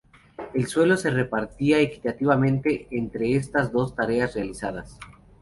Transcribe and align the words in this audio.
El 0.55 0.65
sueldo 0.65 0.97
se 0.97 1.11
repartía 1.11 1.79
equitativamente 1.79 2.87
entre 2.89 3.35
estas 3.35 3.71
dos 3.71 3.93
tareas 3.93 4.33
realizadas. 4.33 4.97